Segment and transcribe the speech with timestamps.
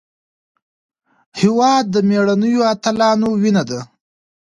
[1.39, 3.79] هېواد د مېړنیو اتلانو وینه ده.